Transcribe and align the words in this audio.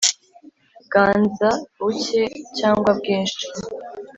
bwanza 0.85 1.47
buke 1.79 2.23
cyangwa 2.57 2.89
bwinshi 2.99 3.43